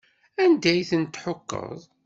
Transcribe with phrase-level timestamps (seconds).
[0.43, 1.79] Anda ay tent-tḥukkeḍ?